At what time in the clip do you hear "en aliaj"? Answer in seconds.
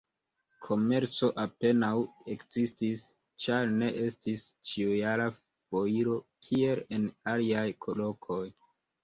6.99-7.69